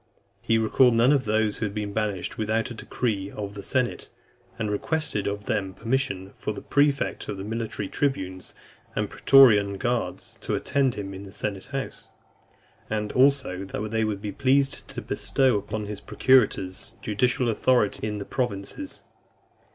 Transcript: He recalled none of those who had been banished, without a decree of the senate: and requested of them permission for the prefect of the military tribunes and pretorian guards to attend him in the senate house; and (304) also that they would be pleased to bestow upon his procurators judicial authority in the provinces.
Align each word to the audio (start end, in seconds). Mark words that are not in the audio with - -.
He 0.41 0.57
recalled 0.57 0.95
none 0.95 1.11
of 1.11 1.25
those 1.25 1.57
who 1.57 1.65
had 1.67 1.75
been 1.75 1.93
banished, 1.93 2.35
without 2.35 2.71
a 2.71 2.73
decree 2.73 3.29
of 3.29 3.53
the 3.53 3.61
senate: 3.61 4.09
and 4.57 4.71
requested 4.71 5.27
of 5.27 5.45
them 5.45 5.75
permission 5.75 6.31
for 6.33 6.53
the 6.53 6.61
prefect 6.63 7.27
of 7.29 7.37
the 7.37 7.43
military 7.43 7.87
tribunes 7.87 8.55
and 8.95 9.11
pretorian 9.11 9.77
guards 9.77 10.39
to 10.41 10.55
attend 10.55 10.95
him 10.95 11.13
in 11.13 11.21
the 11.21 11.31
senate 11.31 11.65
house; 11.65 12.09
and 12.89 13.11
(304) 13.11 13.23
also 13.23 13.63
that 13.63 13.91
they 13.91 14.03
would 14.03 14.23
be 14.23 14.31
pleased 14.31 14.87
to 14.87 15.03
bestow 15.03 15.55
upon 15.59 15.85
his 15.85 16.01
procurators 16.01 16.93
judicial 17.03 17.47
authority 17.47 18.07
in 18.07 18.17
the 18.17 18.25
provinces. 18.25 19.03